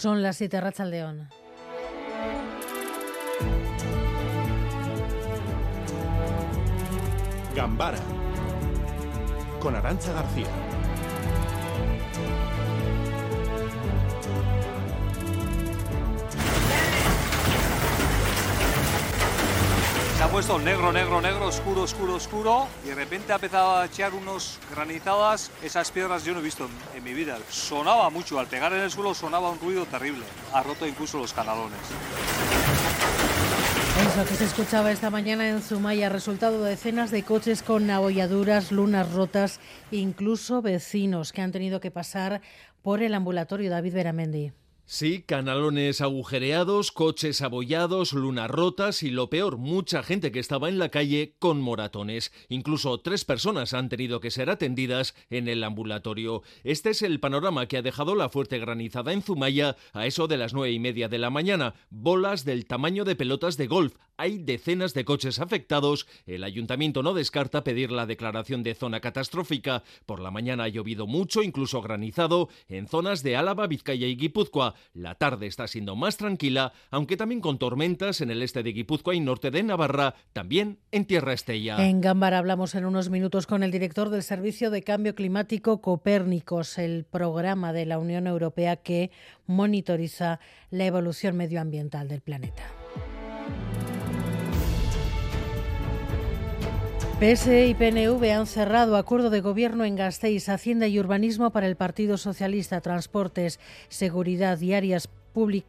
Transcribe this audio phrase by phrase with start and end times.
[0.00, 0.56] Son las 7
[0.90, 1.28] León.
[7.56, 7.98] Gambara
[9.60, 10.46] con Arancha García.
[20.28, 24.12] Ha puesto negro, negro, negro, oscuro, oscuro, oscuro y de repente ha empezado a echar
[24.12, 25.50] unos granizadas.
[25.62, 27.38] Esas piedras yo no he visto en, mi vida.
[27.48, 30.24] Sonaba mucho, al pegar en el suelo sonaba un ruido terrible.
[30.52, 31.78] Ha roto incluso los canalones.
[34.06, 38.70] Eso que se escuchaba esta mañana en Zumaya, resultado de decenas de coches con abolladuras,
[38.70, 42.42] lunas rotas, incluso vecinos que han tenido que pasar
[42.82, 44.52] por el ambulatorio David Beramendi.
[44.90, 50.78] Sí, canalones agujereados, coches abollados, lunas rotas y lo peor, mucha gente que estaba en
[50.78, 52.32] la calle con moratones.
[52.48, 56.42] Incluso tres personas han tenido que ser atendidas en el ambulatorio.
[56.64, 60.38] Este es el panorama que ha dejado la fuerte granizada en Zumaya a eso de
[60.38, 61.74] las nueve y media de la mañana.
[61.90, 63.94] Bolas del tamaño de pelotas de golf.
[64.16, 66.06] Hay decenas de coches afectados.
[66.26, 69.84] El ayuntamiento no descarta pedir la declaración de zona catastrófica.
[70.06, 74.74] Por la mañana ha llovido mucho, incluso granizado, en zonas de Álava, Vizcaya y Guipúzcoa.
[74.92, 79.14] La tarde está siendo más tranquila, aunque también con tormentas en el este de Guipúzcoa
[79.14, 81.76] y norte de Navarra, también en Tierra Estella.
[81.84, 86.78] En Gámbara hablamos en unos minutos con el director del Servicio de Cambio Climático Copérnicos,
[86.78, 89.10] el programa de la Unión Europea que
[89.46, 90.40] monitoriza
[90.70, 92.77] la evolución medioambiental del planeta.
[97.20, 101.74] PSE y PNV han cerrado acuerdo de gobierno en Gasteiz, Hacienda y Urbanismo para el
[101.74, 105.08] Partido Socialista, Transportes, Seguridad y áreas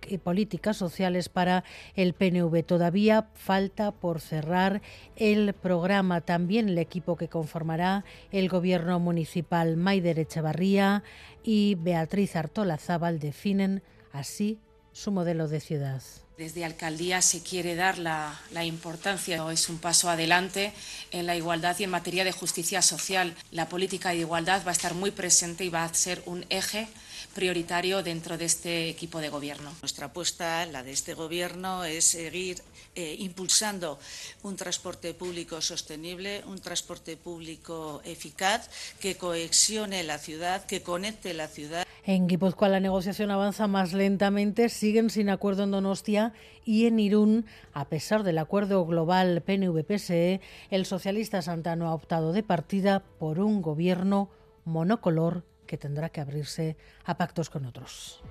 [0.08, 1.64] y políticas sociales para
[1.96, 2.64] el PNV.
[2.64, 4.84] Todavía falta por cerrar
[5.16, 6.22] el programa.
[6.22, 11.04] También el equipo que conformará el gobierno municipal Maider Echevarría
[11.44, 14.60] y Beatriz Artola Zábal definen así
[14.92, 16.04] su modelo de ciudad.
[16.40, 20.72] Desde Alcaldía se quiere dar la, la, importancia, es un paso adelante
[21.12, 23.36] en la igualdad y en materia de justicia social.
[23.52, 26.88] La política de igualdad va a estar muy presente y va a ser un eje
[27.34, 29.72] prioritario dentro de este equipo de gobierno.
[29.82, 32.62] Nuestra apuesta, la de este gobierno, es seguir
[32.96, 34.00] eh, impulsando
[34.44, 38.70] un transporte público sostenible, un transporte público eficaz
[39.00, 41.86] que cohesione la ciudad, que conecte la ciudad.
[42.04, 46.34] En Guipúzcoa la negociación avanza más lentamente, siguen sin acuerdo en Donostia
[46.66, 50.42] y en Irún, a pesar del acuerdo global PNV-PSE,
[50.72, 54.30] el socialista Santano ha optado de partida por un gobierno
[54.66, 56.76] monocolor que tendrá que abrirse
[57.06, 58.24] a pactos con otros.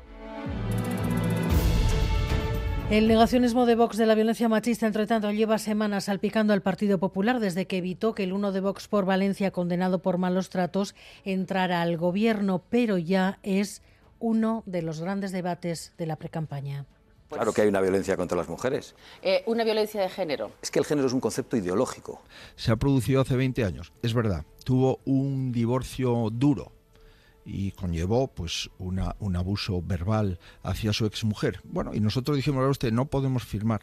[2.90, 6.98] El negacionismo de Vox de la violencia machista, entre tanto, lleva semanas salpicando al Partido
[6.98, 10.96] Popular desde que evitó que el uno de Vox por Valencia, condenado por malos tratos,
[11.22, 13.82] entrara al gobierno, pero ya es
[14.18, 16.86] uno de los grandes debates de la precampaña.
[17.28, 18.94] Claro que hay una violencia contra las mujeres.
[19.22, 20.50] Eh, ¿Una violencia de género?
[20.62, 22.22] Es que el género es un concepto ideológico.
[22.56, 24.44] Se ha producido hace 20 años, es verdad.
[24.64, 26.72] Tuvo un divorcio duro,
[27.48, 31.60] y conllevó pues una, un abuso verbal hacia su exmujer.
[31.64, 33.80] Bueno, y nosotros dijimos a usted, no podemos firmar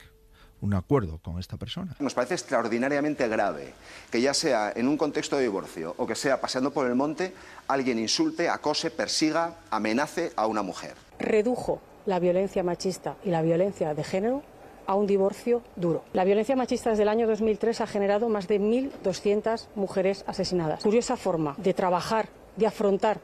[0.62, 1.96] un acuerdo con esta persona.
[2.00, 3.74] Nos parece extraordinariamente grave
[4.12, 7.34] que ya sea en un contexto de divorcio o que sea paseando por el monte,
[7.68, 10.94] alguien insulte, acose, persiga, amenace a una mujer.
[11.20, 14.44] Redujo la violencia machista y la violencia de género
[14.86, 16.04] a un divorcio duro.
[16.14, 20.84] La violencia machista desde el año 2003 ha generado más de 1.200 mujeres asesinadas.
[20.84, 23.20] Curiosa forma de trabajar, de afrontar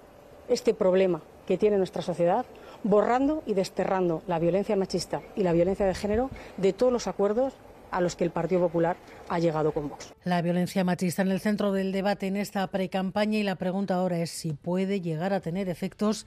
[0.51, 2.45] este problema que tiene nuestra sociedad,
[2.83, 7.53] borrando y desterrando la violencia machista y la violencia de género de todos los acuerdos
[7.91, 8.95] a los que el Partido Popular
[9.29, 10.13] ha llegado con Vox.
[10.23, 14.19] La violencia machista en el centro del debate en esta precampaña y la pregunta ahora
[14.19, 16.25] es si puede llegar a tener efectos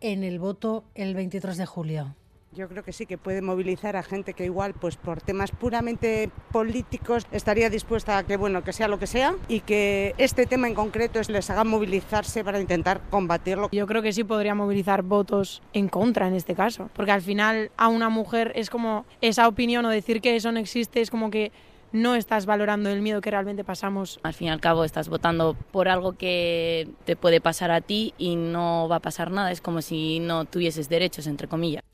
[0.00, 2.14] en el voto el 23 de julio.
[2.52, 6.30] Yo creo que sí, que puede movilizar a gente que igual, pues por temas puramente
[6.52, 10.66] políticos, estaría dispuesta a que, bueno, que sea lo que sea y que este tema
[10.66, 13.68] en concreto les haga movilizarse para intentar combatirlo.
[13.72, 17.70] Yo creo que sí podría movilizar votos en contra en este caso, porque al final
[17.76, 21.30] a una mujer es como esa opinión o decir que eso no existe es como
[21.30, 21.52] que
[21.92, 24.18] no estás valorando el miedo que realmente pasamos.
[24.22, 28.14] Al fin y al cabo estás votando por algo que te puede pasar a ti
[28.18, 31.85] y no va a pasar nada, es como si no tuvieses derechos, entre comillas.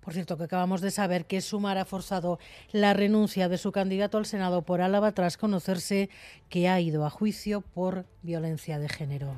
[0.00, 2.38] Por cierto, que acabamos de saber que Sumar ha forzado
[2.72, 6.10] la renuncia de su candidato al Senado por Álava tras conocerse
[6.48, 9.34] que ha ido a juicio por violencia de género.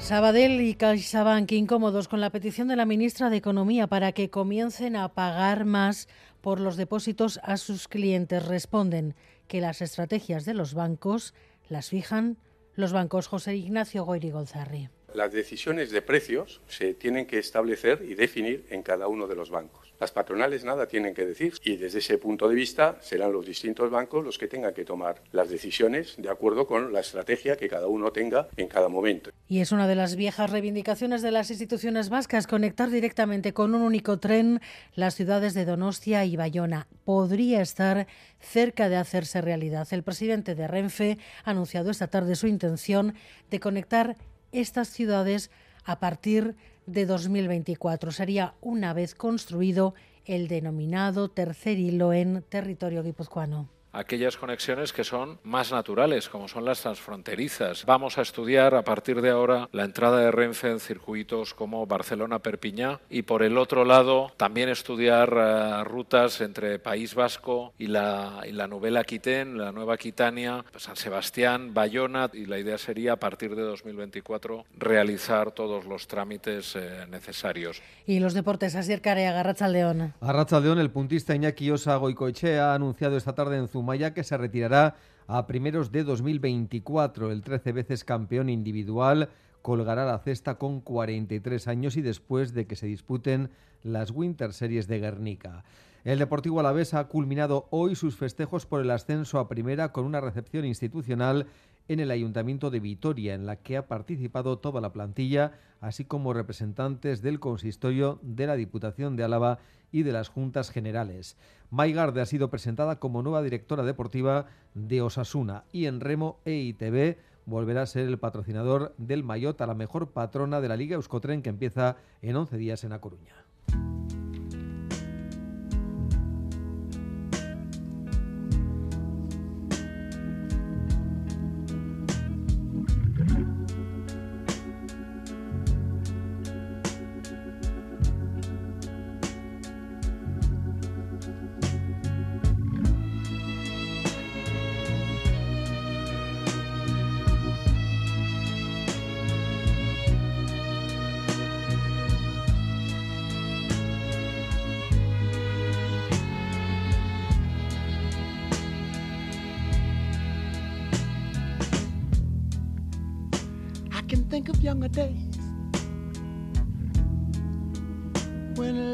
[0.00, 4.96] Sabadell y CaixaBank incómodos con la petición de la ministra de Economía para que comiencen
[4.96, 6.08] a pagar más
[6.40, 8.44] por los depósitos a sus clientes.
[8.46, 9.14] Responden
[9.46, 11.34] que las estrategias de los bancos
[11.68, 12.38] las fijan
[12.74, 14.88] los bancos José Ignacio Goyri Golzarri.
[15.14, 19.50] Las decisiones de precios se tienen que establecer y definir en cada uno de los
[19.50, 19.92] bancos.
[20.00, 23.90] Las patronales nada tienen que decir y desde ese punto de vista serán los distintos
[23.90, 27.86] bancos los que tengan que tomar las decisiones de acuerdo con la estrategia que cada
[27.86, 29.30] uno tenga en cada momento.
[29.46, 33.82] Y es una de las viejas reivindicaciones de las instituciones vascas conectar directamente con un
[33.82, 34.60] único tren
[34.94, 36.86] las ciudades de Donostia y Bayona.
[37.04, 38.06] Podría estar
[38.38, 39.86] cerca de hacerse realidad.
[39.90, 43.14] El presidente de Renfe ha anunciado esta tarde su intención
[43.50, 44.16] de conectar
[44.52, 45.50] estas ciudades
[45.84, 46.56] a partir
[46.86, 48.12] de 2024.
[48.12, 49.94] Sería una vez construido
[50.24, 56.64] el denominado tercer hilo en territorio guipuzcoano aquellas conexiones que son más naturales, como son
[56.64, 57.84] las transfronterizas.
[57.84, 63.00] Vamos a estudiar a partir de ahora la entrada de Renfe en circuitos como Barcelona-Perpiñá
[63.10, 68.52] y por el otro lado también estudiar uh, rutas entre País Vasco y la, y
[68.52, 73.54] la novela Quitén, la Nueva Quitania, San Sebastián, Bayona y la idea sería a partir
[73.54, 77.82] de 2024 realizar todos los trámites eh, necesarios.
[78.06, 80.14] Y los deportes, Asier Carea, Garrachaldeón.
[80.20, 84.96] Garrachaldeón, el puntista Iñaki Osa Goicoechea ha anunciado esta tarde en Zumaya que se retirará
[85.26, 87.32] a primeros de 2024.
[87.32, 89.30] El 13 veces campeón individual
[89.62, 93.48] colgará la cesta con 43 años y después de que se disputen
[93.82, 95.64] las Winter Series de Guernica.
[96.04, 100.20] El Deportivo Alavés ha culminado hoy sus festejos por el ascenso a primera con una
[100.20, 101.46] recepción institucional
[101.90, 106.32] en el Ayuntamiento de Vitoria, en la que ha participado toda la plantilla, así como
[106.32, 109.58] representantes del consistorio de la Diputación de Álava
[109.90, 111.36] y de las Juntas Generales.
[111.68, 117.82] Maigarde ha sido presentada como nueva directora deportiva de Osasuna y en remo EITB volverá
[117.82, 121.50] a ser el patrocinador del Mayot a la mejor patrona de la Liga Euskotren que
[121.50, 123.49] empieza en 11 días en A Coruña.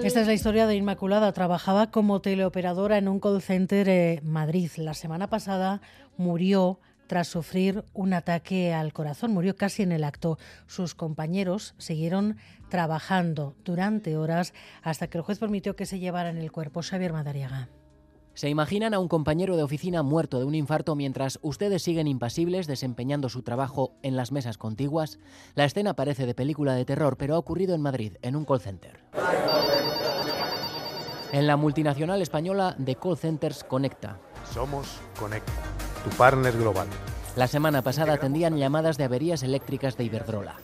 [0.05, 1.32] Esta es la historia de Inmaculada.
[1.32, 4.70] Trabajaba como teleoperadora en un call center en Madrid.
[4.76, 5.81] La semana pasada
[6.17, 9.32] murió tras sufrir un ataque al corazón.
[9.32, 10.38] Murió casi en el acto.
[10.67, 12.37] Sus compañeros siguieron
[12.69, 16.82] trabajando durante horas hasta que el juez permitió que se llevaran el cuerpo.
[16.82, 17.69] Xavier Madariaga.
[18.37, 22.67] ¿Se imaginan a un compañero de oficina muerto de un infarto mientras ustedes siguen impasibles
[22.67, 25.19] desempeñando su trabajo en las mesas contiguas?
[25.55, 28.61] La escena parece de película de terror, pero ha ocurrido en Madrid, en un call
[28.61, 29.00] center.
[31.33, 34.19] En la multinacional española de call centers Conecta.
[34.53, 35.55] Somos Conecta,
[36.05, 36.88] tu partner global.
[37.37, 40.56] La semana pasada atendían llamadas de averías eléctricas de Iberdrola.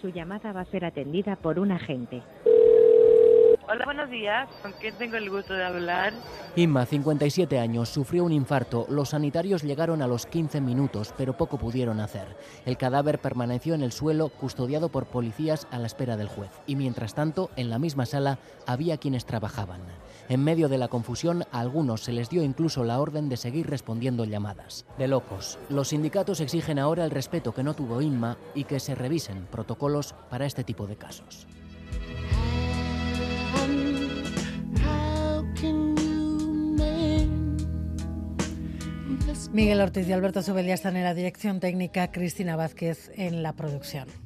[0.00, 2.22] Su llamada va a ser atendida por un agente.
[3.66, 4.46] Hola, buenos días.
[4.60, 6.12] ¿Con quién tengo el gusto de hablar?
[6.54, 8.84] Inma, 57 años, sufrió un infarto.
[8.90, 12.36] Los sanitarios llegaron a los 15 minutos, pero poco pudieron hacer.
[12.66, 16.50] El cadáver permaneció en el suelo, custodiado por policías a la espera del juez.
[16.66, 19.80] Y mientras tanto, en la misma sala había quienes trabajaban.
[20.28, 23.70] En medio de la confusión, a algunos se les dio incluso la orden de seguir
[23.70, 24.84] respondiendo llamadas.
[24.98, 25.58] De locos.
[25.70, 30.14] Los sindicatos exigen ahora el respeto que no tuvo Inma y que se revisen protocolos
[30.28, 31.46] para este tipo de casos.
[39.54, 44.23] Miguel Ortiz y Alberto Subelia están en la dirección técnica, Cristina Vázquez en la producción.